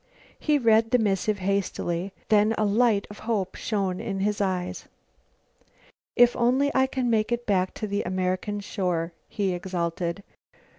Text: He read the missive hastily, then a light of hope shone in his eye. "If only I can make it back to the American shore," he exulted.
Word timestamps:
He 0.39 0.57
read 0.57 0.89
the 0.89 0.97
missive 0.97 1.37
hastily, 1.37 2.11
then 2.29 2.55
a 2.57 2.65
light 2.65 3.05
of 3.11 3.19
hope 3.29 3.53
shone 3.53 3.99
in 3.99 4.21
his 4.21 4.41
eye. 4.41 4.73
"If 6.15 6.35
only 6.35 6.71
I 6.73 6.87
can 6.87 7.07
make 7.07 7.31
it 7.31 7.45
back 7.45 7.75
to 7.75 7.85
the 7.85 8.01
American 8.01 8.61
shore," 8.61 9.13
he 9.29 9.53
exulted. 9.53 10.23